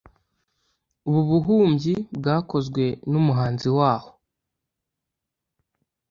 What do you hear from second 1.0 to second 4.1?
Ubu bubumbyi bwakozwe numuhanzi waho.